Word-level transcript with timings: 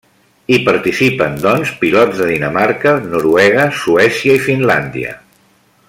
Hi 0.53 0.57
participen, 0.67 1.35
doncs, 1.43 1.73
pilots 1.83 2.21
de 2.23 2.29
Dinamarca, 2.31 2.95
Noruega, 3.13 3.69
Suècia 3.83 4.39
i 4.41 4.43
Finlàndia. 4.49 5.15